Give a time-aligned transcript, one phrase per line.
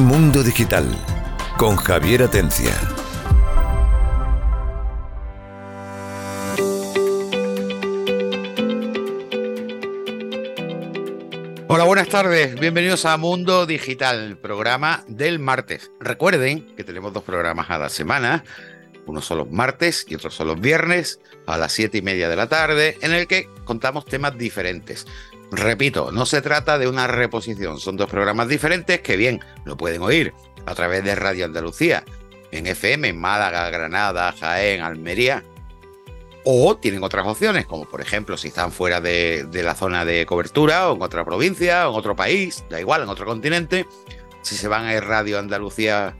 [0.00, 0.86] Mundo Digital
[1.58, 2.72] con Javier Atencia.
[11.68, 12.58] Hola, buenas tardes.
[12.58, 15.90] Bienvenidos a Mundo Digital, programa del martes.
[16.00, 18.42] Recuerden que tenemos dos programas a la semana.
[19.04, 22.36] Uno son los martes y otro son los viernes a las siete y media de
[22.36, 25.06] la tarde, en el que contamos temas diferentes.
[25.50, 30.02] Repito, no se trata de una reposición, son dos programas diferentes que bien lo pueden
[30.02, 30.32] oír
[30.64, 32.04] a través de Radio Andalucía,
[32.52, 35.42] en FM, en Málaga, Granada, Jaén, Almería,
[36.44, 40.88] o tienen otras opciones, como por ejemplo si están fuera de, la zona de cobertura,
[40.88, 43.86] o en otra provincia, o en otro país, da igual, en otro continente.
[44.42, 46.16] Si se van a Radio Andalucía,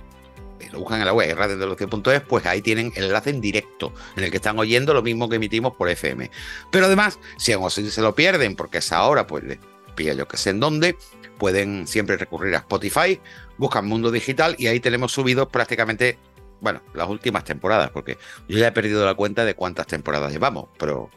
[0.69, 4.30] lo buscan en la web, radioandalucía.es, pues ahí tienen el enlace en directo, en el
[4.30, 6.30] que están oyendo lo mismo que emitimos por FM.
[6.70, 9.59] Pero además, si aún así se lo pierden, porque es ahora, pues les
[9.95, 10.96] pilla yo que sé en dónde,
[11.38, 13.21] pueden siempre recurrir a Spotify,
[13.59, 16.18] buscan Mundo Digital y ahí tenemos subidos prácticamente
[16.60, 18.18] bueno, las últimas temporadas, porque
[18.49, 21.10] yo ya he perdido la cuenta de cuántas temporadas llevamos, pero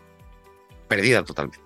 [0.87, 1.59] perdida totalmente.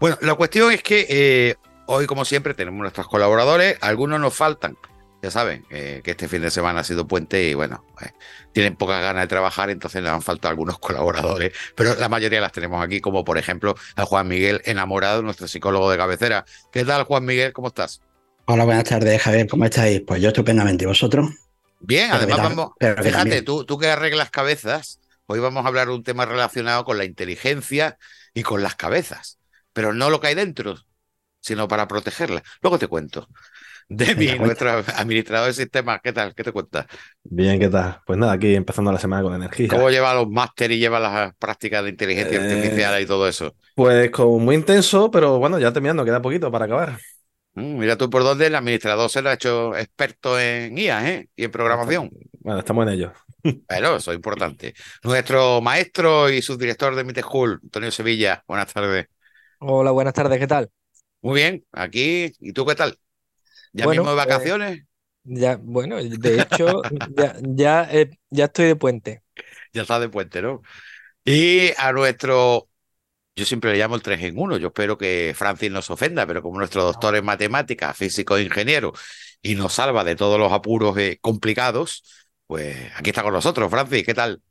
[0.00, 4.76] Bueno, la cuestión es que eh, hoy, como siempre, tenemos nuestros colaboradores, algunos nos faltan,
[5.22, 8.10] ya saben, eh, que este fin de semana ha sido puente y bueno, eh,
[8.52, 12.50] tienen pocas ganas de trabajar, entonces les han faltado algunos colaboradores, pero la mayoría las
[12.50, 16.44] tenemos aquí, como por ejemplo a Juan Miguel Enamorado, nuestro psicólogo de cabecera.
[16.72, 17.52] ¿Qué tal, Juan Miguel?
[17.52, 18.02] ¿Cómo estás?
[18.46, 19.46] Hola, buenas tardes, Javier.
[19.46, 20.02] ¿Cómo estáis?
[20.04, 20.84] Pues yo estupendamente.
[20.84, 21.30] ¿Y vosotros?
[21.78, 26.02] Bien, además vamos, fíjate, tú, tú que arreglas cabezas, hoy vamos a hablar de un
[26.02, 27.96] tema relacionado con la inteligencia
[28.34, 29.38] y con las cabezas,
[29.72, 30.76] pero no lo que hay dentro,
[31.40, 32.42] sino para protegerla.
[32.60, 33.28] Luego te cuento.
[33.94, 36.34] Demi, nuestro administrador de sistemas, ¿qué tal?
[36.34, 36.86] ¿Qué te cuentas?
[37.24, 38.00] Bien, ¿qué tal?
[38.06, 39.68] Pues nada, aquí empezando la semana con energía.
[39.68, 43.54] ¿Cómo lleva los másteres y lleva las prácticas de inteligencia eh, artificial y todo eso?
[43.74, 46.98] Pues como muy intenso, pero bueno, ya terminando, queda poquito para acabar.
[47.54, 51.28] Mm, mira tú por dónde el administrador se lo ha hecho experto en IA ¿eh?
[51.36, 52.10] y en programación.
[52.40, 53.12] Bueno, estamos en ello.
[53.68, 54.74] Bueno, eso es importante.
[55.02, 59.06] Nuestro maestro y subdirector de Mite School, Antonio Sevilla, buenas tardes.
[59.60, 60.70] Hola, buenas tardes, ¿qué tal?
[61.20, 62.32] Muy bien, aquí.
[62.40, 62.98] ¿Y tú qué tal?
[63.72, 64.82] ¿Ya mismo de eh, vacaciones?
[65.24, 66.82] ya, bueno, de hecho,
[67.16, 69.22] ya, ya, eh, ya estoy de puente.
[69.72, 70.62] Ya está de puente, ¿no?
[71.24, 72.68] Y a nuestro
[73.34, 74.58] yo siempre le llamo el 3 en 1.
[74.58, 78.92] Yo espero que Francis nos ofenda, pero como nuestro doctor en matemáticas, físico e ingeniero,
[79.40, 82.02] y nos salva de todos los apuros eh, complicados,
[82.46, 83.70] pues aquí está con nosotros.
[83.70, 84.42] Francis, ¿qué tal?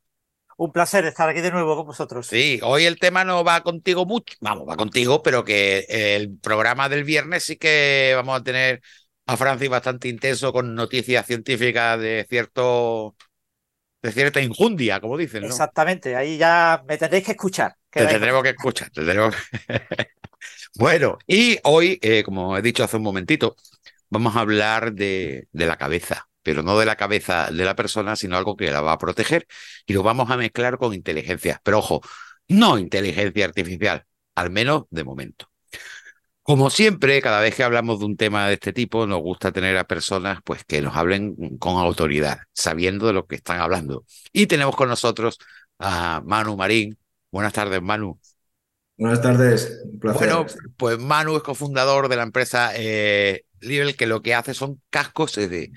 [0.57, 2.27] Un placer estar aquí de nuevo con vosotros.
[2.27, 6.89] Sí, hoy el tema no va contigo mucho, vamos, va contigo, pero que el programa
[6.89, 8.81] del viernes sí que vamos a tener
[9.31, 13.15] a Francis bastante intenso con noticias científicas de cierto
[14.01, 15.43] de cierta injundia, como dicen.
[15.43, 15.47] ¿no?
[15.47, 17.75] Exactamente, ahí ya me tendréis que escuchar.
[17.89, 19.35] Te tendremos que escuchar, te tendremos
[20.75, 23.55] bueno, y hoy, eh, como he dicho hace un momentito,
[24.09, 28.17] vamos a hablar de, de la cabeza, pero no de la cabeza de la persona,
[28.17, 29.45] sino algo que la va a proteger
[29.85, 31.61] y lo vamos a mezclar con inteligencia.
[31.63, 32.01] Pero ojo,
[32.49, 34.05] no inteligencia artificial,
[34.35, 35.50] al menos de momento.
[36.51, 39.77] Como siempre, cada vez que hablamos de un tema de este tipo, nos gusta tener
[39.77, 44.03] a personas pues, que nos hablen con autoridad, sabiendo de lo que están hablando.
[44.33, 45.37] Y tenemos con nosotros
[45.79, 46.97] a Manu Marín.
[47.31, 48.19] Buenas tardes, Manu.
[48.97, 50.19] Buenas tardes, un placer.
[50.19, 50.45] Bueno,
[50.75, 53.45] pues Manu es cofundador de la empresa eh,
[53.97, 55.71] que lo que hace son cascos de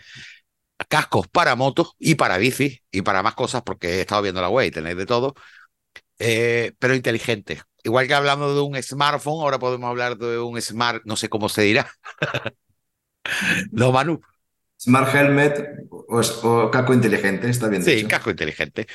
[0.89, 4.49] cascos para motos y para bicis y para más cosas, porque he estado viendo la
[4.49, 5.37] web y tenéis de todo,
[6.19, 11.03] eh, pero inteligentes igual que hablamos de un smartphone, ahora podemos hablar de un smart,
[11.05, 11.89] no sé cómo se dirá.
[13.71, 14.21] no, Manu.
[14.77, 17.83] Smart helmet o, casco inteligente, está bien.
[17.83, 18.87] Sí, casco inteligente.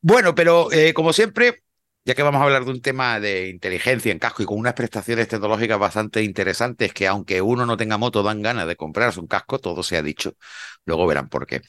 [0.00, 1.64] Bueno, pero eh, como siempre,
[2.04, 4.74] ya que vamos a hablar de un tema de inteligencia en casco y con unas
[4.74, 9.26] prestaciones tecnológicas bastante interesantes que aunque uno no tenga moto dan ganas de comprarse un
[9.26, 10.36] casco, todo se ha dicho.
[10.84, 11.62] Luego verán por qué.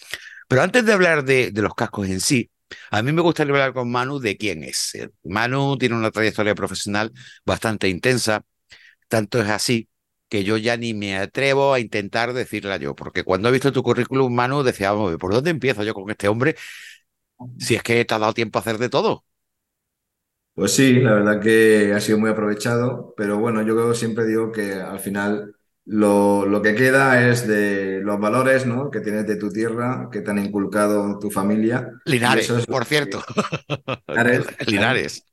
[0.48, 2.52] Pero antes de hablar de los cascos en sí,
[2.92, 4.94] a mí me gustaría hablar con Manu de quién es.
[5.24, 7.12] Manu tiene una trayectoria profesional
[7.46, 8.44] bastante intensa,
[9.10, 9.90] tanto es así
[10.30, 13.84] que yo ya ni me atrevo a intentar decirla yo, porque cuando he visto tu
[13.84, 16.56] currículum, Manu, decía, ¿por dónde empiezo yo con este hombre?
[17.60, 19.26] Si es que te ha dado tiempo a hacer de todo.
[20.54, 24.74] Pues sí, la verdad que ha sido muy aprovechado, pero bueno, yo siempre digo que
[24.76, 28.90] al final lo, lo, que queda es de los valores ¿no?
[28.90, 31.92] que tienes de tu tierra, que te han inculcado tu familia.
[32.06, 33.24] Linares, por cierto.
[34.08, 34.46] Linares.
[34.68, 35.26] Linares.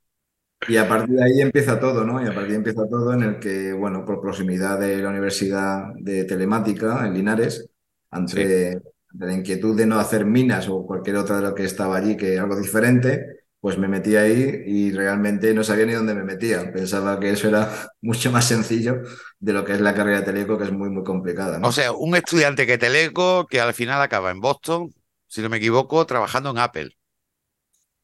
[0.68, 2.22] Y a partir de ahí empieza todo, ¿no?
[2.22, 5.08] Y a partir de ahí empieza todo en el que, bueno, por proximidad de la
[5.08, 7.68] Universidad de Telemática en Linares,
[8.10, 8.80] ante,
[9.18, 12.38] la inquietud de no hacer minas o cualquier otra de lo que estaba allí, que
[12.38, 16.72] algo diferente, pues me metí ahí y realmente no sabía ni dónde me metía.
[16.72, 17.70] Pensaba que eso era
[18.02, 19.02] mucho más sencillo
[19.40, 21.60] de lo que es la carrera de Teleco, que es muy, muy complicada.
[21.60, 21.68] ¿no?
[21.68, 24.94] O sea, un estudiante que Teleco que al final acaba en Boston,
[25.28, 26.96] si no me equivoco, trabajando en Apple.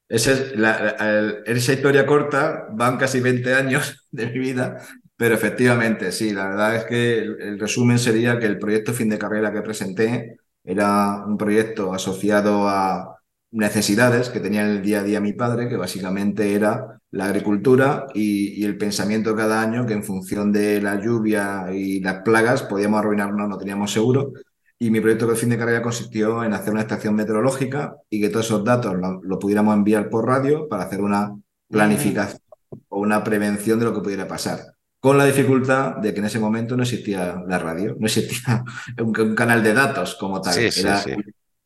[0.07, 4.81] Esa, es la, la- esa historia corta, van casi 20 años de mi vida,
[5.15, 9.09] pero efectivamente, sí, la verdad es que el, el resumen sería que el proyecto fin
[9.09, 13.18] de carrera que presenté era un proyecto asociado a
[13.51, 18.05] necesidades que tenía en el día a día mi padre, que básicamente era la agricultura
[18.13, 22.63] y, y el pensamiento cada año que en función de la lluvia y las plagas
[22.63, 24.33] podíamos arruinarnos, no teníamos seguro.
[24.77, 28.29] Y mi proyecto de fin de carrera consistió en hacer una estación meteorológica y que
[28.29, 31.35] todos esos datos lo, lo pudiéramos enviar por radio para hacer una
[31.69, 32.41] planificación
[32.87, 34.59] o una prevención de lo que pudiera pasar.
[34.99, 38.63] Con la dificultad de que en ese momento no existía la radio, no existía
[38.99, 40.53] un, un canal de datos como tal.
[40.53, 41.11] Sí, sí, Era sí.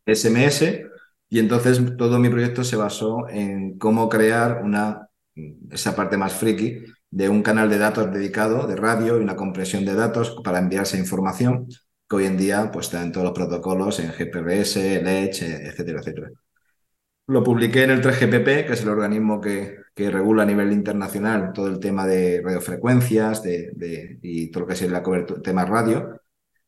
[0.05, 0.63] SMS
[1.33, 5.09] y entonces todo mi proyecto se basó en cómo crear una,
[5.71, 9.83] esa parte más friki de un canal de datos dedicado de radio y una compresión
[9.85, 11.67] de datos para enviar esa información
[12.07, 16.29] que hoy en día pues está en todos los protocolos, en GPRS, LEDGE, etcétera, etcétera.
[17.27, 21.53] Lo publiqué en el 3GPP, que es el organismo que, que regula a nivel internacional
[21.53, 26.19] todo el tema de radiofrecuencias de- y todo lo que es la cobertura, tema radio.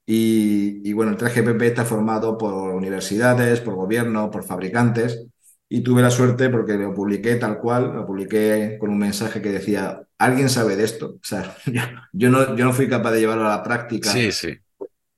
[0.06, 5.26] Y, y bueno, el 3GPP está formado por universidades, por gobierno, por fabricantes.
[5.68, 9.52] Y tuve la suerte porque lo publiqué tal cual, lo publiqué con un mensaje que
[9.52, 11.16] decía, ¿alguien sabe de esto?
[11.16, 11.56] O sea,
[12.14, 14.56] yo, no, yo no fui capaz de llevarlo a la práctica Sí, sí.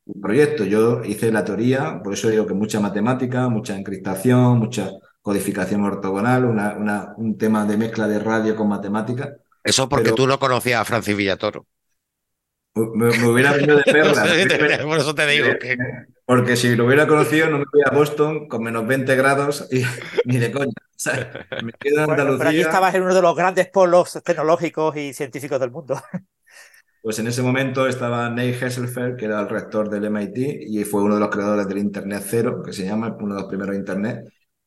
[0.06, 0.63] un proyecto.
[0.63, 4.89] Yo hice la teoría, por eso digo que mucha matemática, mucha encriptación, mucha
[5.22, 9.36] codificación ortogonal, una, una- un tema de mezcla de radio con matemática.
[9.62, 11.66] Eso porque Pero- tú no conocías a Francis Villatoro.
[12.95, 14.29] Me, me hubiera venido de perlas.
[14.83, 15.77] Por eso te digo que
[16.25, 19.81] Porque si lo hubiera conocido, no me voy a Boston con menos 20 grados y
[20.25, 20.71] ni de coña.
[20.89, 22.62] O sea, me quedo en Bueno, pero aquí Andalucía.
[22.62, 25.95] estabas en uno de los grandes polos tecnológicos y científicos del mundo.
[27.01, 30.38] Pues en ese momento estaba Neil Hesselfeld, que era el rector del MIT
[30.68, 33.50] y fue uno de los creadores del Internet Cero, que se llama, uno de los
[33.50, 34.25] primeros Internet,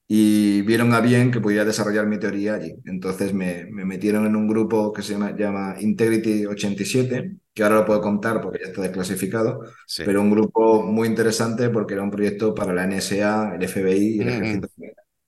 [0.08, 2.74] y vieron a bien que pudiera desarrollar mi teoría allí.
[2.86, 7.76] Entonces me, me metieron en un grupo que se llama, llama Integrity 87, que ahora
[7.76, 10.04] lo puedo contar porque ya está desclasificado, sí.
[10.04, 14.20] pero un grupo muy interesante porque era un proyecto para la NSA, el FBI y
[14.22, 14.28] el Ujú.
[14.28, 14.68] Ejército.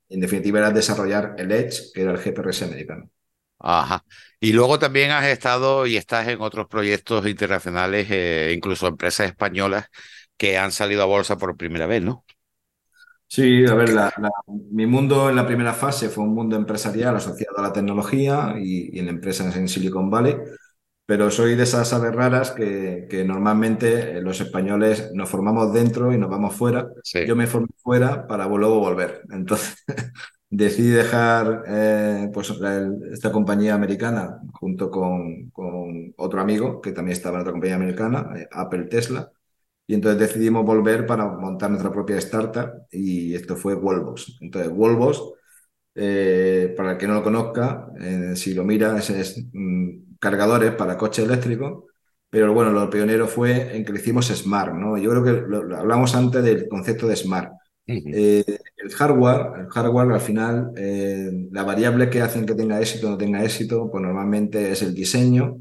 [0.09, 3.11] En definitiva era desarrollar el Edge, que era el GPRS americano.
[3.65, 4.05] Ajá.
[4.41, 9.87] Y luego también has estado y estás en otros proyectos internacionales, eh, incluso empresas españolas
[10.37, 12.25] que han salido a bolsa por primera vez, ¿no?
[13.27, 14.31] Sí, a ver, la- la-
[14.71, 18.95] mi mundo en la primera fase fue un mundo empresarial asociado a la tecnología y,
[18.97, 20.37] y en empresas en Silicon Valley,
[21.07, 26.13] pero soy de esas aves raras que, que normalmente eh, los españoles nos formamos dentro
[26.13, 26.89] y nos vamos fuera.
[27.03, 27.27] Sí.
[27.27, 29.23] Yo me formé fuera para luego volver.
[29.31, 29.77] Entonces
[30.51, 32.53] decidí dejar eh, pues,
[33.13, 38.31] esta compañía americana junto con, con otro amigo que también estaba en otra compañía americana,
[38.37, 39.31] eh, Apple Tesla.
[39.87, 44.39] Y entonces decidimos volver para montar nuestra propia startup y esto fue Wolvos.
[44.41, 44.73] Entonces,
[45.95, 50.73] eh, para el que no lo conozca, eh, si lo mira, es, es, mm, cargadores
[50.77, 51.89] para coche eléctrico,
[52.31, 54.99] pero bueno, lo pionero fue en que hicimos smart, ¿no?
[54.99, 57.53] Yo creo que lo, lo hablamos antes del concepto de smart.
[58.11, 58.45] Eh,
[58.77, 63.11] el hardware, el hardware al final, eh, la variable que hacen que tenga éxito o
[63.13, 65.59] no tenga éxito, pues normalmente es el diseño,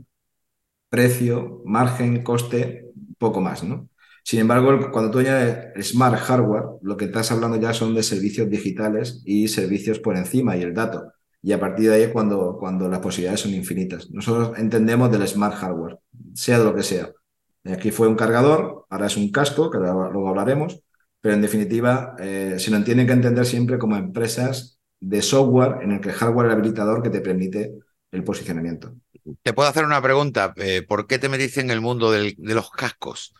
[0.89, 3.89] precio, margen, coste, poco más, ¿no?
[4.23, 8.49] Sin embargo, cuando tú añades smart hardware, lo que estás hablando ya son de servicios
[8.49, 11.11] digitales y servicios por encima y el dato.
[11.41, 14.09] Y a partir de ahí es cuando, cuando las posibilidades son infinitas.
[14.11, 15.99] Nosotros entendemos del smart hardware,
[16.33, 17.11] sea de lo que sea.
[17.65, 20.81] Aquí fue un cargador, ahora es un casco, que luego hablaremos,
[21.19, 25.91] pero en definitiva eh, se nos tienen que entender siempre como empresas de software en
[25.91, 27.73] el que el hardware es el habilitador que te permite
[28.11, 28.93] el posicionamiento.
[29.41, 30.53] Te puedo hacer una pregunta.
[30.57, 33.33] eh, ¿por qué te metiste en el mundo de los cascos?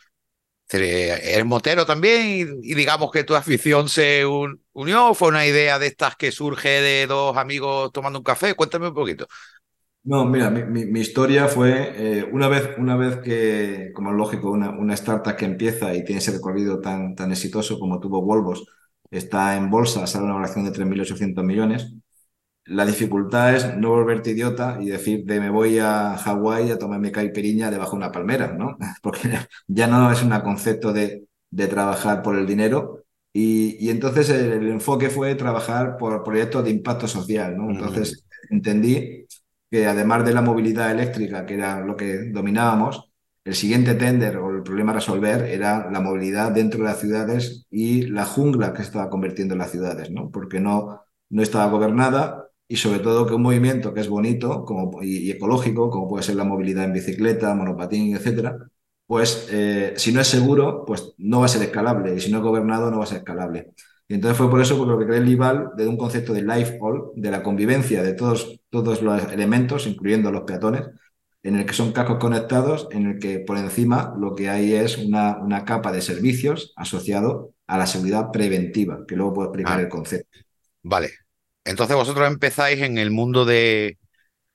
[0.80, 2.58] ¿Eres motero también?
[2.62, 5.08] Y, digamos que tu afición se un- unió.
[5.10, 8.54] ¿o ¿Fue una idea de estas que surge de dos amigos tomando un café?
[8.54, 9.26] Cuéntame un poquito.
[10.04, 14.16] No, mira, mi, mi- mi historia fue eh, una vez, una vez que, como es
[14.16, 18.20] lógico, una, una startup que empieza y tiene ese recorrido tan, tan exitoso como tuvo
[18.20, 18.66] Volvos,
[19.12, 21.94] está en bolsa, sale una valoración de 3.800 millones.
[22.66, 27.10] La dificultad es no volverte idiota y decir de me voy a Hawái a tomarme
[27.10, 28.76] caipiriña debajo de una palmera, ¿no?
[29.02, 29.30] Porque
[29.66, 33.04] ya no es un concepto de, de trabajar por el dinero.
[33.32, 37.70] Y, y entonces el, el enfoque fue trabajar por proyectos de impacto social, ¿no?
[37.70, 39.26] Entonces entendí
[39.70, 43.10] que además de la movilidad eléctrica, que era lo que dominábamos,
[43.44, 47.66] el siguiente tender o el problema a resolver era la movilidad dentro de las ciudades
[47.70, 50.30] y la jungla que se estaba convirtiendo en las ciudades, ¿no?
[50.30, 51.00] Porque no,
[51.30, 52.41] no estaba gobernada
[52.72, 56.22] y sobre todo que un movimiento que es bonito como, y, y ecológico, como puede
[56.24, 58.58] ser la movilidad en bicicleta, monopatín, etcétera,
[59.06, 62.38] pues eh, si no es seguro, pues no va a ser escalable y si no
[62.38, 63.72] es gobernado no va a ser escalable.
[64.08, 66.42] Y entonces fue por eso por lo que creé el IVAL de un concepto de
[66.42, 70.82] life all, de la convivencia de todos, todos los elementos, incluyendo los peatones,
[71.42, 74.98] en el que son cascos conectados, en el que por encima lo que hay es
[74.98, 79.80] una, una capa de servicios asociado a la seguridad preventiva, que luego puedo explicar Ah.
[79.80, 80.38] el concepto.
[80.82, 81.21] Vale.
[81.64, 83.98] Entonces vosotros empezáis en el mundo de,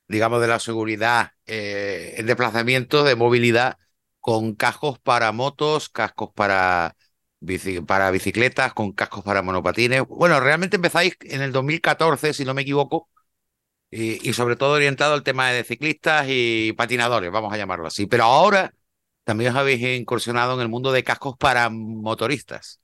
[0.08, 3.78] digamos, de la seguridad eh, en desplazamiento, de movilidad,
[4.20, 6.96] con cascos para motos, cascos para,
[7.42, 10.04] bici- para bicicletas, con cascos para monopatines.
[10.08, 13.10] Bueno, realmente empezáis en el 2014, si no me equivoco,
[13.92, 18.08] y, y sobre todo orientado al tema de ciclistas y patinadores, vamos a llamarlo así.
[18.08, 18.74] Pero ahora
[19.24, 22.80] también os habéis incursionado en el mundo de cascos para motoristas.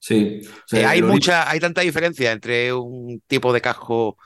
[0.00, 4.16] Sí, o sea, Eh, hay origen- mucha, hay tanta diferencia entre un tipo de casco.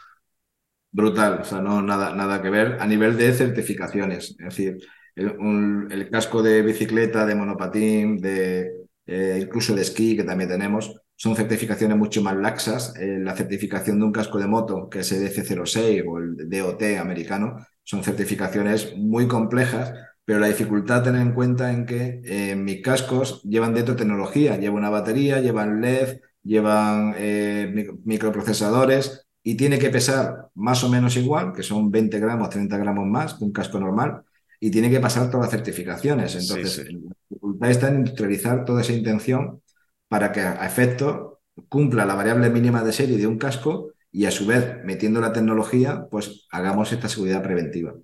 [0.95, 4.31] Brutal, o sea, no nada, nada que ver a nivel de certificaciones.
[4.39, 4.77] Es decir,
[5.15, 8.71] el, un- el casco de bicicleta, de monopatín, de
[9.07, 12.95] eh, incluso de esquí, que también tenemos, son certificaciones mucho más laxas.
[13.01, 16.99] Eh, la certificación de un casco de moto, que es el EC06 o el DOT
[16.99, 22.83] americano, son certificaciones muy complejas, pero la dificultad tener en cuenta en que eh, mis
[22.83, 29.79] cascos llevan dentro tecnología, llevan una batería, llevan LED, llevan eh, mic- microprocesadores y tiene
[29.79, 33.53] que pesar más o menos igual, que son 20 gramos, 30 gramos más que un
[33.53, 34.23] casco normal,
[34.61, 36.37] y tiene que pasar todas las certificaciones.
[36.37, 39.61] Entonces, Sí, la dificultad está en industrializar toda esa intención
[40.09, 44.31] para que a efecto cumpla la variable mínima de serie de un casco y a
[44.31, 47.95] su vez, metiendo la tecnología, pues hagamos esta seguridad preventiva.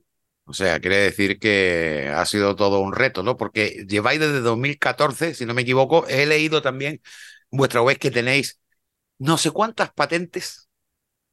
[0.49, 3.37] O sea, quiere decir que ha sido todo un reto, ¿no?
[3.37, 7.03] Porque lleváis desde 2014, si no me equivoco, he leído también
[7.51, 8.61] vuestra web que tenéis
[9.19, 10.69] no sé cuántas patentes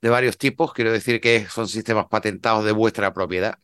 [0.02, 3.60] de varios tipos, quiero decir que son sistemas patentados de vuestra propiedad.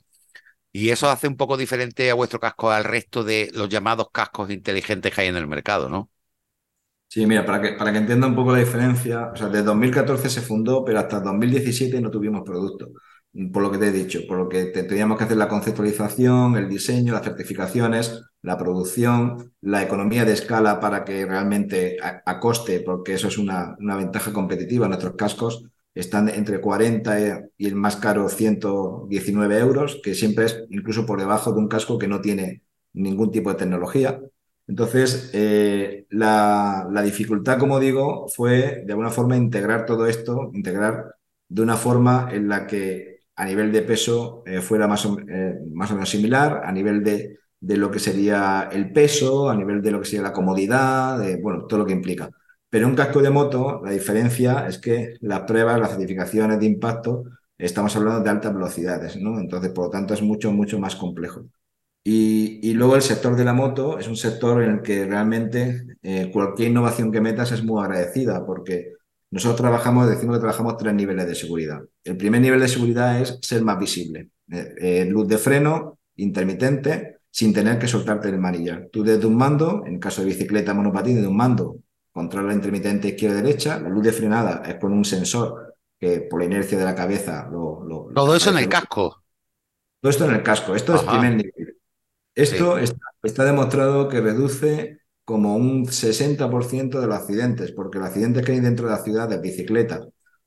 [0.73, 4.51] Y eso hace un poco diferente a vuestro casco al resto de los llamados cascos
[4.51, 6.11] inteligentes que hay en el mercado, ¿no?
[7.07, 10.29] Sí, mira, para que, para que entienda un poco la diferencia, o sea, desde 2014
[10.29, 12.93] se fundó, pero hasta 2017 no tuvimos producto,
[13.53, 16.57] por lo que te he dicho, por lo que te- teníamos que hacer la conceptualización,
[16.57, 22.39] el diseño, las certificaciones, la producción, la economía de escala para que realmente a, a
[22.39, 27.17] coste, porque eso es una, una ventaja competitiva, nuestros cascos están entre 40
[27.57, 31.97] y el más caro 119 euros, que siempre es incluso por debajo de un casco
[31.97, 34.19] que no tiene ningún tipo de tecnología.
[34.67, 41.15] Entonces, eh, la, la dificultad, como digo, fue de alguna forma integrar todo esto, integrar
[41.49, 45.59] de una forma en la que a nivel de peso eh, fuera más o, eh,
[45.73, 49.81] más o menos similar, a nivel de, de lo que sería el peso, a nivel
[49.81, 52.29] de lo que sería la comodidad, de, bueno, todo lo que implica.
[52.69, 57.23] Pero un casco de moto, la diferencia es que las pruebas, las certificaciones de impacto,
[57.57, 59.39] estamos hablando de altas velocidades, ¿no?
[59.39, 61.43] Entonces, por lo tanto, es mucho, mucho más complejo.
[62.03, 65.85] Y, y luego el sector de la moto es un sector en el que realmente
[66.01, 68.93] eh, cualquier innovación que metas es muy agradecida porque
[69.31, 71.79] nosotros trabajamos, decimos que trabajamos tres niveles de seguridad.
[72.03, 74.29] El primer nivel de seguridad es ser más visible.
[74.51, 78.89] Eh, eh, luz de freno, intermitente, sin tener que soltarte el manillar.
[78.91, 81.77] Tú desde un mando, en caso de bicicleta, monopatín, de un mando,
[82.11, 86.77] controla intermitente izquierda-derecha, la luz de frenada es con un sensor que por la inercia
[86.77, 87.83] de la cabeza lo...
[87.85, 89.23] lo- Todo eso en el casco.
[90.01, 90.75] todo esto en el casco.
[90.75, 91.11] Esto es Ajá.
[91.11, 91.77] primer nivel.
[92.35, 95.00] Esto está, está demostrado que reduce
[95.31, 99.29] como un 60% de los accidentes, porque los accidentes que hay dentro de la ciudad
[99.29, 100.01] de bicicleta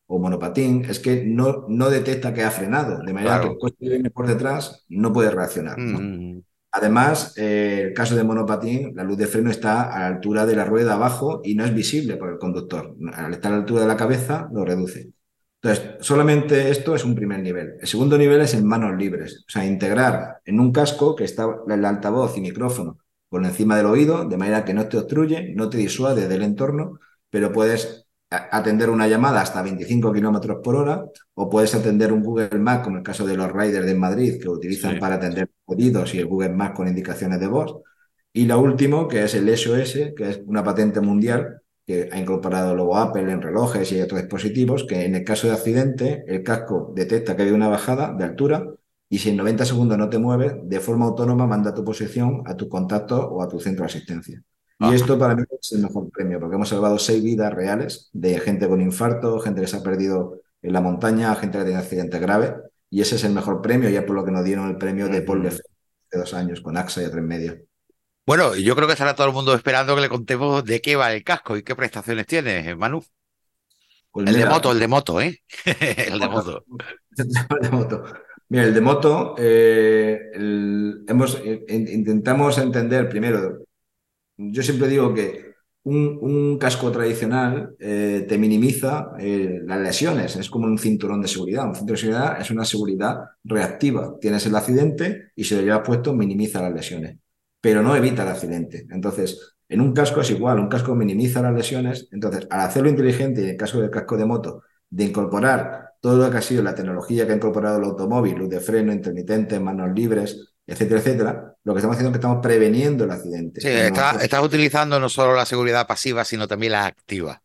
[0.07, 3.43] o monopatín es que no, no detecta que ha frenado, de manera Claro.
[3.45, 5.79] que el coche que viene por detrás no puede reaccionar.
[5.79, 5.99] ¿no?
[6.01, 6.43] Mm,
[6.77, 10.57] Además, eh, el caso de monopatín, la luz de freno está a la altura de
[10.57, 12.97] la rueda abajo y no es visible por el conductor.
[13.15, 15.13] Al estar a la altura de la cabeza, lo reduce.
[15.63, 17.75] Entonces, solamente esto es un primer nivel.
[17.81, 21.47] El segundo nivel es en manos libres, o sea, integrar en un casco que está
[21.69, 22.99] el altavoz y micrófono
[23.35, 27.01] por encima del oído, de manera que no te obstruye, no te disuade del entorno,
[27.29, 32.61] pero puedes atender una llamada hasta 25 kilómetros por hora, o puedes atender un Google
[32.61, 35.01] Maps, como el caso de los riders de Madrid, que utilizan Sí.
[35.01, 37.75] para atender pedidos y el Google Maps con indicaciones de voz.
[38.33, 42.73] Y lo último, que es el SOS, que es una patente mundial que ha incorporado
[42.77, 46.93] luego Apple en relojes y otros dispositivos, que en el caso de accidente, el casco
[46.95, 48.65] detecta que hay una bajada de altura
[49.15, 52.57] y si en 90 segundos no te mueves, de forma autónoma manda tu posición a
[52.57, 54.43] tu contacto o a tu centro de asistencia.
[54.81, 54.95] Y Ajá.
[54.97, 58.69] esto para mí es el mejor premio, porque hemos salvado seis vidas reales de gente
[58.69, 62.55] con infarto, gente que se ha perdido en la montaña, gente que tenido accidentes graves,
[62.91, 65.23] y ese es el mejor premio, ya por lo que nos dieron el premio de
[65.23, 65.45] Paul.
[65.45, 65.71] Lefebvre
[66.09, 67.57] hace dos años con AXA y a tres media.
[68.27, 71.13] Bueno, yo creo que estará todo el mundo esperando que le contemos de qué va
[71.13, 73.05] el casco y qué prestaciones tiene, Manu.
[74.11, 75.41] Pues el de moto, el de moto, ¿eh?
[76.09, 76.65] el de moto.
[77.17, 78.05] El de moto.
[78.49, 80.21] Mira, el de moto, eh,
[81.09, 83.65] hemos, eh, in- intentamos entender primero,
[84.37, 90.79] yo siempre digo que un, casco tradicional eh, te minimiza las lesiones, es como un
[90.79, 91.69] cinturón de seguridad.
[91.69, 94.17] Un cinturón de seguridad es una seguridad reactiva.
[94.21, 97.19] Tienes el accidente y si lo llevas puesto minimiza las lesiones,
[97.61, 98.87] pero no evita el accidente.
[98.91, 102.09] Entonces, en un casco es igual, un casco minimiza las lesiones.
[102.13, 106.19] Entonces, al hacerlo inteligente, y en el caso del casco de moto, de incorporar todo
[106.19, 109.59] lo que ha sido la tecnología que ha incorporado el automóvil, luz de freno, intermitente,
[109.59, 113.61] manos libres, etcétera, etcétera, lo que estamos haciendo es que estamos preveniendo el accidente.
[113.61, 117.43] Sí, está- estás utilizando no solo la seguridad pasiva, sino también la activa.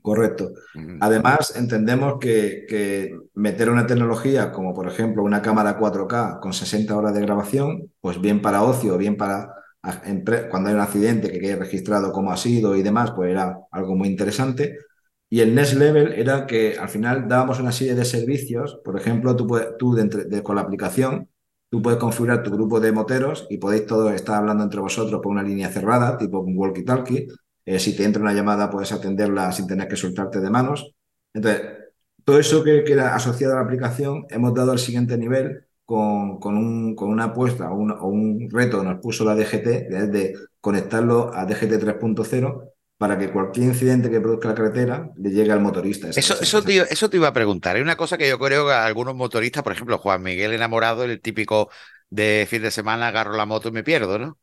[0.00, 0.52] Correcto.
[0.98, 6.96] Además, entendemos que, que meter una tecnología como, por ejemplo, una cámara 4K con 60
[6.96, 9.48] horas de grabación, pues bien para ocio, bien para
[10.50, 13.96] cuando hay un accidente que quede registrado cómo ha sido y demás, pues era algo
[13.96, 14.76] muy interesante.
[15.32, 19.34] Y el Next Level era que al final dábamos una serie de servicios, por ejemplo,
[19.34, 19.48] tú,
[19.78, 19.96] tú
[20.42, 21.30] con la aplicación,
[21.70, 25.32] tú puedes configurar tu grupo de moteros y podéis todos estar hablando entre vosotros por
[25.32, 27.28] una línea cerrada, tipo un walkie-talkie.
[27.64, 30.92] Eh, si te entra una llamada, puedes atenderla sin tener que soltarte de manos.
[31.32, 31.62] Entonces,
[32.24, 36.38] todo eso que, que era asociado a la aplicación, hemos dado el siguiente nivel con,
[36.40, 37.76] con, un- con una apuesta o
[38.08, 42.71] un, reto que nos puso la DGT, de conectarlo a DGT 3.0
[43.02, 46.08] para que cualquier incidente que produzca la carretera le llegue al motorista.
[46.14, 47.76] Eso, eso, te, iba- eso te iba a preguntar.
[47.76, 51.20] Hay una cosa que yo creo que algunos motoristas, por ejemplo, Juan Miguel enamorado, el
[51.20, 51.70] típico
[52.10, 54.38] de fin de semana, agarro la moto y me pierdo, ¿no?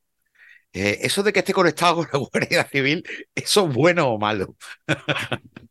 [0.74, 3.04] Eh, eso de que esté conectado con la Guardia Civil,
[3.36, 4.56] ¿eso es bueno o malo?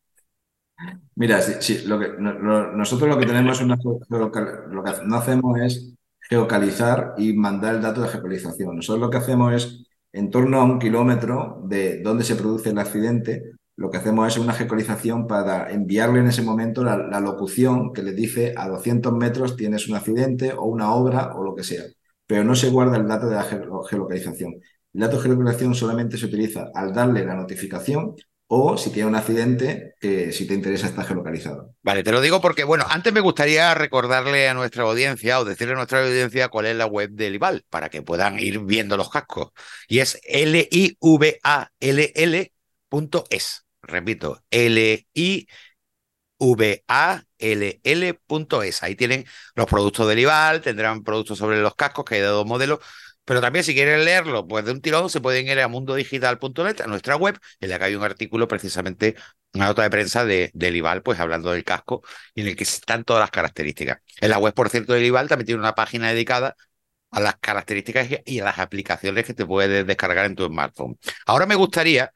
[1.17, 4.83] Mira, sí, sí, lo que, no- lo- nosotros lo que tenemos es una geocal- lo
[4.85, 5.95] que no hacemos es
[6.29, 8.77] geocalizar y mandar el dato de geocalización.
[8.77, 12.79] Nosotros lo que hacemos es, en torno a un kilómetro de donde se produce el
[12.79, 18.03] accidente, lo que hacemos es una geocalización para enviarle en ese momento la, locución que
[18.03, 21.85] le dice a 200 metros tienes un accidente o una obra o lo que sea.
[22.27, 24.55] Pero no se guarda el dato de la geo- geolocalización.
[24.95, 28.15] El dato de geolocalización solamente se utiliza al darle la notificación
[28.51, 31.75] o si tiene un accidente, que si te interesa está geolocalizado.
[31.83, 35.75] Vale, te lo digo porque, bueno, antes me gustaría recordarle a nuestra audiencia o decirle
[35.75, 39.11] a nuestra audiencia cuál es la web del IVAL para que puedan ir viendo los
[39.11, 39.51] cascos.
[39.87, 40.91] Y es livall.es.
[43.83, 44.43] Repito,
[47.39, 48.83] livall.es.
[48.83, 52.47] Ahí tienen los productos del IVAL, tendrán productos sobre los cascos, que hay de dos
[52.47, 52.79] modelos.
[53.29, 56.87] Pero también si quieren leerlo, pues de un tirón se pueden ir a mundodigital.net, a
[56.87, 59.17] nuestra web, en la que hay un artículo precisamente
[59.53, 62.03] una nota de prensa de, del IVAL, pues hablando del casco,
[62.35, 63.99] y en el que están todas las características.
[64.21, 66.57] En la web, por cierto, del IVAL también tiene una página dedicada
[67.11, 70.99] a las características y a las aplicaciones que te puedes descargar en tu smartphone.
[71.27, 72.13] Ahora me gustaría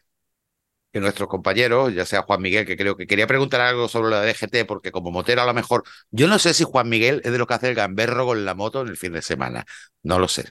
[0.92, 4.22] que nuestros compañeros, ya sea Juan Miguel, que creo que quería preguntar algo sobre la
[4.22, 7.38] DGT, porque como motero a lo mejor, yo no sé si Juan Miguel es de
[7.38, 9.64] lo que hace el gamberro con la moto en el fin de semana,
[10.03, 10.51] no lo sé,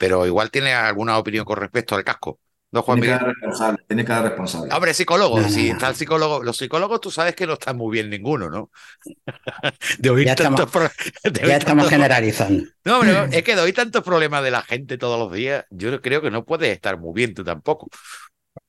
[0.00, 2.40] pero igual tiene alguna opinión con respecto al casco.
[2.72, 3.18] ¿No, Juan Tiene Miguel?
[3.18, 4.72] cada responsable, tiene cada responsable.
[4.72, 5.72] Hombre, psicólogo, No, si no.
[5.74, 8.70] está el psicólogo, los psicólogos tú sabes que no están muy bien ninguno, ¿no?
[9.98, 12.64] De oír Ya estamos- tantos pro- de Ya oír estamos tantos- generalizando.
[12.84, 16.00] No, hombre, es que de oír tantos problemas de la gente todos los días, yo
[16.00, 17.88] creo que no puedes estar muy bien tú tampoco.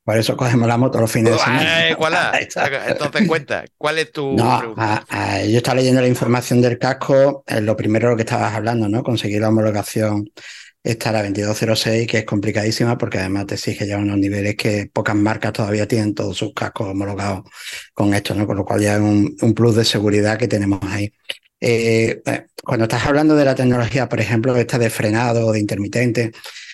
[0.04, 1.76] Por eso cogemos la moto los fines de semana.
[1.78, 2.20] Ay, ¿cuál es?
[2.20, 2.90] Ahí está.
[2.90, 5.06] Entonces cuenta, ¿cuál es tu No, pregunta?
[5.10, 8.54] a- a- yo estaba leyendo la información del casco, eh, lo primero lo que estabas
[8.54, 9.04] hablando, ¿no?
[9.04, 10.28] Conseguir la homologación
[10.84, 15.16] esta la 2206, que es complicadísima porque además te exige ya unos niveles que pocas
[15.16, 17.44] marcas todavía tienen todos sus cascos homologados
[17.94, 18.48] con esto, ¿no?
[18.48, 21.14] Con lo cual ya es un, un plus de seguridad que tenemos ahí.
[21.60, 25.60] Eh, eh, cuando estás hablando de la tecnología, por ejemplo, esta de frenado o de
[25.60, 26.32] intermitente,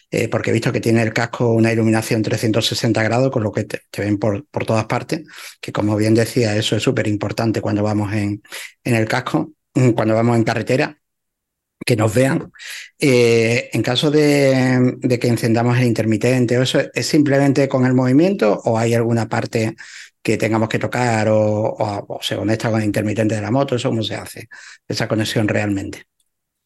[0.09, 3.65] eh, porque he visto que tiene el casco una iluminación 360 grados, con lo que
[3.65, 5.23] te, te ven por, por todas partes,
[5.59, 8.41] que como bien decía, eso es súper importante cuando vamos en,
[8.85, 10.97] en el casco, mm, cuando vamos en carretera,
[11.85, 12.51] que nos vean.
[12.99, 17.93] Eh, en caso de, de que encendamos el intermitente, o eso es simplemente con el
[17.93, 19.75] movimiento o hay alguna parte
[20.21, 23.75] que tengamos que tocar o, o- o se conecta con el intermitente de la moto,
[23.75, 24.49] eso cómo se hace,
[24.87, 26.03] esa conexión realmente.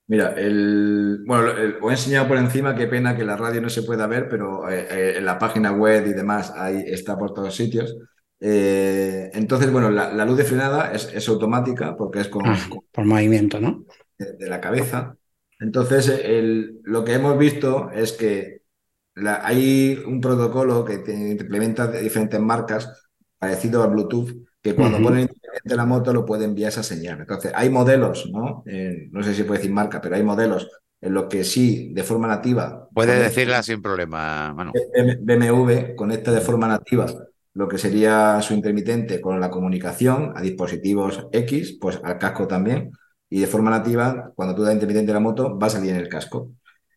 [0.08, 3.70] Mira, el, bueno, el- os he enseñado por encima, qué pena que la radio no
[3.70, 7.34] se pueda ver, pero eh, eh, en la página web y demás ahí está por
[7.34, 7.96] todos sitios.
[8.40, 12.58] Eh, entonces, bueno, la, la luz de frenada es, es automática porque es con, Ah,
[12.70, 13.86] con- por movimiento, ¿no?
[14.26, 15.16] De, de la cabeza.
[15.60, 18.62] Entonces, el- lo que hemos visto es que
[19.16, 23.08] la- hay un protocolo que te- implementa de diferentes marcas,
[23.38, 24.32] parecido al Bluetooth,
[24.62, 25.30] que cuando ponen
[25.64, 27.20] de la moto lo puede enviar esa señal.
[27.22, 28.64] Entonces, hay modelos, ¿no?
[28.68, 30.70] Eh, no sé si puede decir marca, pero hay modelos
[31.02, 32.88] en los que sí, de forma nativa.
[32.94, 34.72] Conecta- decirla sin problema, Manu.
[35.22, 37.06] BMW conecta de forma nativa
[37.54, 42.92] lo que sería su intermitente con la comunicación a dispositivos X, pues al casco también.
[43.32, 46.10] Y de forma nativa, cuando tú das intermitente la moto, va a salir en el
[46.10, 46.52] casco.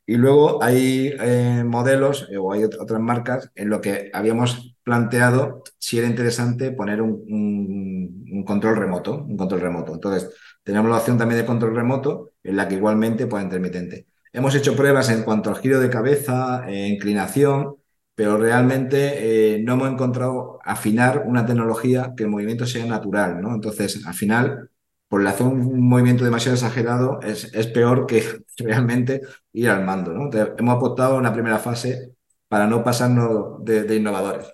[0.07, 4.77] Y luego hay eh, modelos eh, o hay ot- otras marcas en lo que habíamos
[4.83, 9.95] planteado si era interesante poner un, control remoto, un control remoto.
[9.95, 10.31] Entonces,
[10.63, 14.07] tenemos la opción también de control remoto en la que igualmente puede intermitente.
[14.33, 17.77] Hemos hecho pruebas en cuanto al giro de cabeza, eh, inclinación,
[18.15, 23.55] pero realmente no hemos encontrado afinar una tecnología que el movimiento sea natural, ¿no?
[23.55, 24.71] Entonces, al final,
[25.15, 29.21] por hacer un movimiento demasiado exagerado, es, es peor que realmente
[29.53, 30.29] ir al mando, ¿no?
[30.59, 32.17] Hemos apostado en la primera fase
[32.49, 34.53] para no pasarnos de innovadores.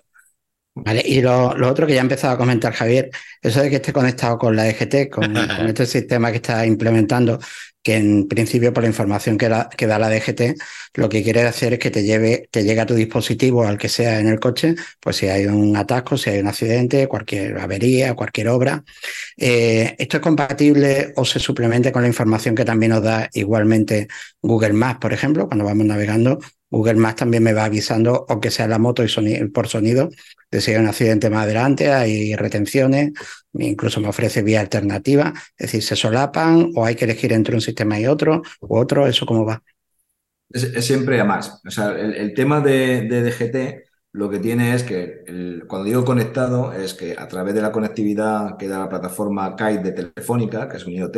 [0.73, 3.09] Vale, y lo, lo otro que ya ha empezado a comentar Javier,
[3.41, 7.39] eso de que esté conectado con la EGT, con, con este sistema que está implementando,
[7.83, 10.55] que en principio por la información que da, que da la DGT,
[10.93, 13.89] lo que quiere hacer es que te lleve, te llegue a tu dispositivo, al que
[13.89, 18.13] sea en el coche, pues si hay un atasco, si hay un accidente, cualquier avería,
[18.13, 18.83] cualquier obra.
[19.37, 24.07] Eh, ¿Esto es compatible o se suplementa con la información que también nos da igualmente
[24.41, 26.39] Google Maps, por ejemplo, cuando vamos navegando?
[26.71, 30.09] Google Maps también me va avisando, aunque sea la moto y por sonido,
[30.49, 33.11] de si hay un accidente más adelante, hay retenciones,
[33.53, 37.61] incluso me ofrece vía alternativa, es decir, se solapan o hay que elegir entre un
[37.61, 39.61] sistema y otro, u otro, ¿eso cómo va?
[40.49, 41.61] Es, siempre a más.
[41.65, 46.93] O sea, el, tema de, DGT lo que tiene es que, cuando digo conectado, es
[46.93, 50.85] que a través de la conectividad que da la plataforma Kite de Telefónica, que es
[50.85, 51.17] un IoT,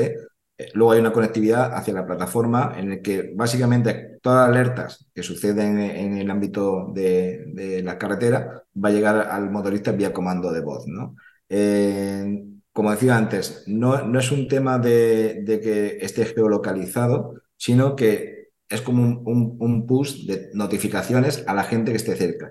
[0.74, 5.24] luego hay una conectividad hacia la plataforma en el que básicamente todas las alertas que
[5.24, 10.52] suceden en, el ámbito de, de la carretera va a llegar al motorista vía comando
[10.52, 11.16] de voz, ¿no?
[11.50, 17.96] Eh, como decía antes, no, no es un tema de, de que esté geolocalizado, sino
[17.96, 22.50] que es como un, un- push de notificaciones a la gente que esté cerca.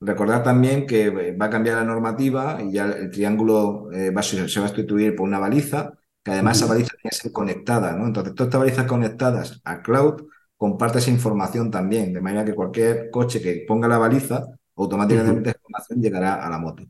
[0.00, 4.22] Recordad también que eh, va a cambiar la normativa y ya el triángulo eh, va
[4.22, 7.92] se va a sustituir por una baliza, que además esa baliza tiene que ser conectada,
[7.96, 8.06] ¿no?
[8.06, 10.22] Entonces, todas estas balizas conectadas a cloud
[10.56, 15.58] comparte esa información también, de manera que cualquier coche que ponga la baliza, automáticamente esa
[15.58, 16.84] información llegará a la moto.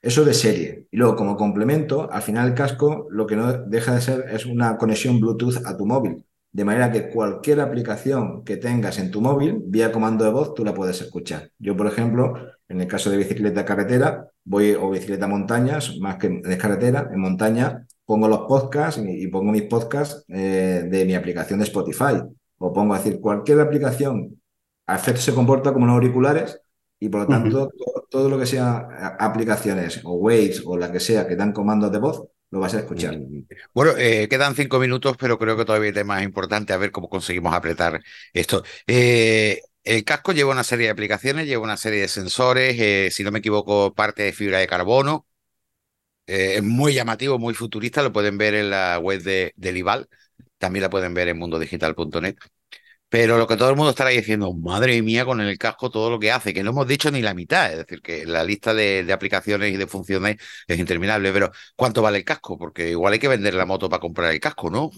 [0.00, 0.86] Eso de serie.
[0.90, 4.46] Y luego, como complemento, al final el casco lo que no deja de ser es
[4.46, 6.24] una conexión Bluetooth a tu móvil.
[6.52, 10.64] De manera que cualquier aplicación que tengas en tu móvil, vía comando de voz, tú
[10.64, 11.50] la puedes escuchar.
[11.58, 12.34] Yo, por ejemplo,
[12.68, 17.20] en el caso de bicicleta carretera, voy o bicicleta montañas, más que de carretera, en
[17.20, 22.22] montaña pongo los podcasts y, y pongo mis podcasts eh, de mi aplicación de Spotify.
[22.56, 24.40] O pongo a decir, cualquier aplicación
[24.86, 26.58] a efecto se comporta como unos auriculares
[26.98, 31.00] y por lo tanto todo, todo lo que sea aplicaciones o Waze o la que
[31.00, 33.18] sea que dan comandos de voz, lo vas a escuchar.
[33.74, 36.74] Bueno, eh, quedan cinco minutos, pero creo que todavía hay temas importantes.
[36.74, 38.00] A ver cómo conseguimos apretar
[38.32, 38.64] esto.
[38.86, 43.22] Eh, el casco lleva una serie de aplicaciones, lleva una serie de sensores, eh, si
[43.22, 45.26] no me equivoco, parte de fibra de carbono.
[46.28, 50.08] Eh, es muy llamativo, muy futurista, lo pueden ver en la web de, del IVAL,
[50.58, 52.36] también la pueden ver en mundodigital.net.
[53.10, 56.18] Pero lo que todo el mundo estará diciendo, madre mía, con el casco todo lo
[56.18, 59.04] que hace, que no hemos dicho ni la mitad, es decir, que la lista de,
[59.04, 60.36] de aplicaciones y de funciones
[60.66, 62.58] es interminable, pero ¿cuánto vale el casco?
[62.58, 64.90] Porque igual hay que vender la moto para comprar el casco, ¿no?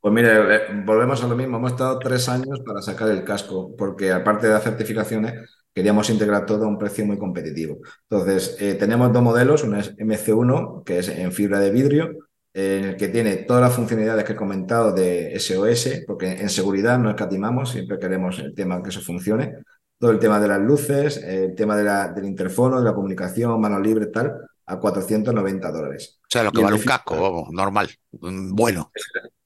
[0.00, 1.58] Pues mire, eh, volvemos a lo mismo.
[1.58, 5.34] Hemos estado tres años para sacar el casco, porque aparte de las certificaciones,
[5.74, 7.78] queríamos integrar todo a un precio muy competitivo.
[8.08, 12.10] Entonces, eh, tenemos dos modelos, uno es MC1, que es en fibra de vidrio,
[12.52, 16.98] en el que tiene todas las funcionalidades que he comentado de SOS, porque en seguridad
[16.98, 19.54] no escatimamos, siempre queremos el tema que eso funcione.
[19.98, 23.60] Todo el tema de las luces, el tema de la- del interfono, de la comunicación,
[23.60, 24.32] mano libre, tal,
[24.70, 26.20] a 490 dólares.
[26.22, 28.92] O sea, lo que vale un casco, normal, bueno.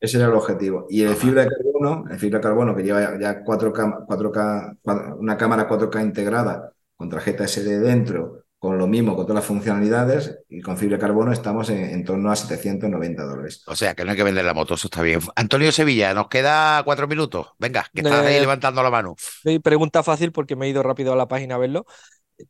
[0.00, 0.86] ese era el objetivo.
[0.90, 1.16] Y el Ajá.
[1.16, 5.66] fibra de carbono, el fibra de carbono que lleva ya 4K, 4K, cua- una cámara
[5.68, 10.76] 4K integrada con tarjeta SD dentro, con lo mismo, con todas las funcionalidades, y con
[10.76, 13.62] fibra de carbono estamos en, en torno a 790 dólares.
[13.66, 15.20] O sea, que no hay que vender la moto, eso está bien.
[15.36, 17.48] Antonio Sevilla, nos queda cuatro minutos.
[17.58, 19.14] Venga, que estás ahí Eh, levantando la mano.
[19.42, 21.86] Sí, pregunta fácil porque me he ido rápido a la página a verlo.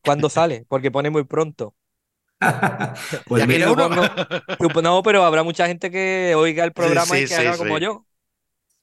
[0.02, 0.64] ¿Cuándo sale?
[0.68, 1.74] Porque pone muy pronto.
[3.26, 3.88] Pues ¿Ya mira, uno?
[4.82, 7.78] No, pero habrá mucha gente que oiga el programa sí, y que sí, haga como
[7.78, 8.06] yo.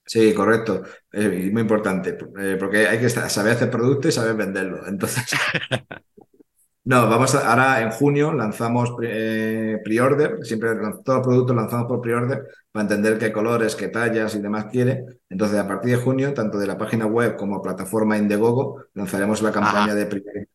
[0.06, 0.84] Sí, correcto.
[1.12, 4.86] Eh, muy importante, eh, porque hay que saber hacer producto y saber venderlo.
[4.88, 5.24] Entonces,
[6.84, 10.72] no, vamos a, ahora en junio lanzamos eh, pre-order, siempre
[11.04, 15.06] todos los productos lanzamos por pre-order para entender qué colores, qué tallas y demás quiere.
[15.30, 19.52] Entonces, a partir de junio, tanto de la página web como plataforma Indiegogo, lanzaremos la
[19.52, 19.96] campaña Ajá.
[19.96, 20.48] de pre-order.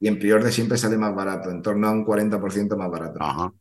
[0.00, 3.28] Y en pre-order siempre sale más barato, en torno a un 40% más barato.
[3.28, 3.52] Ajá.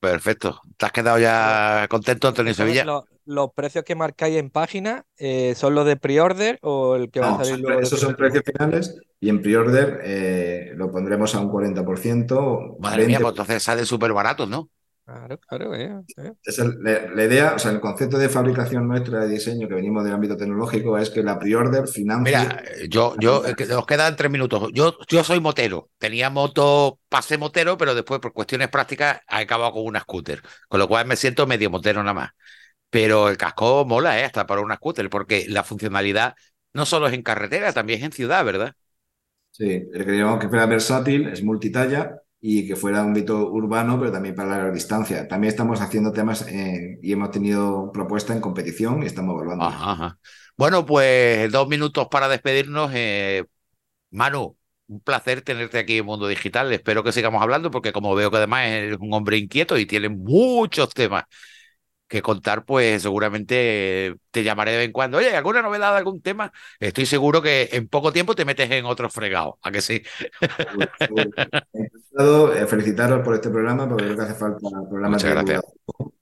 [0.00, 0.60] Perfecto.
[0.76, 2.90] ¿Te has quedado ya contento, Antonio Sevilla?
[2.90, 7.20] Lo, los precios que marcáis en página eh, son los de pre-order o el que
[7.20, 10.90] va a No, salir son- luego esos son precios finales y en pre-order eh, lo
[10.90, 12.76] pondremos a un 40%.
[12.76, 13.20] Madre mía, 20%.
[13.20, 14.70] pues entonces salen súper baratos, ¿no?
[15.04, 16.32] Claro, claro, eh, eh.
[16.44, 19.74] Es el- la, la idea, o sea, el concepto de fabricación nuestra de diseño que
[19.74, 22.22] venimos del ámbito tecnológico es que la pre-order financie.
[22.24, 24.70] Mira, yo, yo, eh, que nos quedan tres minutos.
[24.72, 25.90] Yo, yo soy motero.
[25.98, 30.40] Tenía moto, pasé motero, pero después por cuestiones prácticas he acabado con una scooter.
[30.68, 32.30] Con lo cual me siento medio motero nada más.
[32.90, 34.24] Pero el casco mola, ¿eh?
[34.24, 36.34] Hasta para una scooter, porque la funcionalidad
[36.74, 38.74] no solo es en carretera, también es en ciudad, ¿verdad?
[39.50, 44.34] Sí, queríamos que fuera versátil, es multitalla y que fuera un ámbito urbano, pero también
[44.36, 45.28] para larga distancia.
[45.28, 49.80] También estamos haciendo temas eh, y hemos tenido propuesta en competición y estamos evaluando.
[50.56, 52.90] Bueno, pues dos minutos para despedirnos.
[52.94, 53.44] eh,
[54.10, 54.56] Manu,
[54.88, 56.72] un placer tenerte aquí en Mundo Digital.
[56.72, 60.10] Espero que sigamos hablando porque como veo que además eres un hombre inquieto y tienes
[60.12, 61.24] muchos temas
[62.12, 65.18] que contar, pues seguramente te llamaré de vez en cuando.
[65.18, 66.52] Oye, ¿alguna novedad algún tema?
[66.78, 69.58] Estoy seguro que en poco tiempo te metes en otro fregado.
[69.62, 70.02] ¿A que sí?
[72.14, 75.24] Eh, felicitaros por este programa, porque creo que hace falta programas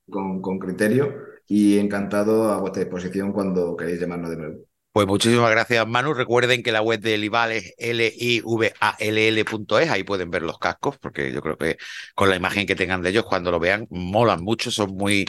[0.08, 1.12] con, con criterio
[1.48, 4.70] y encantado a vuestra disposición cuando queréis llamarnos de nuevo.
[4.92, 6.14] Pues muchísimas gracias, Manu.
[6.14, 9.90] Recuerden que la web de Lival es livall.es.
[9.90, 11.76] Ahí pueden ver los cascos, porque yo creo que
[12.16, 14.72] con la imagen que tengan de ellos, cuando lo vean, molan mucho.
[14.72, 15.26] Son muy,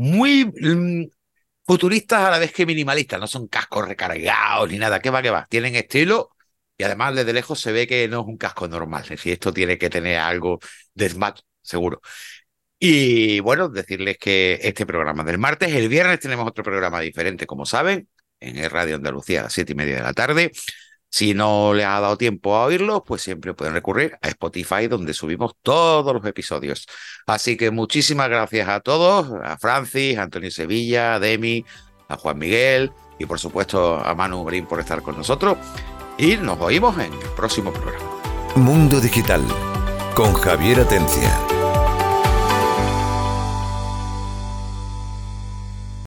[0.00, 1.10] muy mm,
[1.66, 3.20] futuristas a la vez que minimalistas.
[3.20, 5.00] No son cascos recargados ni nada.
[5.00, 5.46] ¿Qué va, qué va?
[5.48, 6.30] Tienen estilo
[6.78, 9.02] y además desde lejos se ve que no es un casco normal.
[9.04, 10.58] Es decir, esto tiene que tener algo
[10.94, 12.00] de smart, seguro.
[12.78, 17.66] Y bueno, decirles que este programa del martes, el viernes tenemos otro programa diferente, como
[17.66, 18.08] saben,
[18.40, 20.50] en el Radio Andalucía a las siete y media de la tarde.
[21.10, 25.12] Si no les ha dado tiempo a oírlo, pues siempre pueden recurrir a Spotify, donde
[25.12, 26.86] subimos todos los episodios.
[27.26, 31.64] Así que muchísimas gracias a todos, a Francis, a Antonio Sevilla, a Demi,
[32.08, 35.58] a Juan Miguel y por supuesto a Manu Brin por estar con nosotros.
[36.16, 38.10] Y nos oímos en el próximo programa.
[38.54, 39.42] Mundo Digital
[40.14, 41.59] con Javier Atencia.